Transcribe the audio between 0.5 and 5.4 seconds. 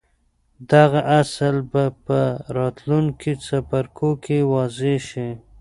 دغه اصل به په راتلونکو څپرکو کې واضح شي.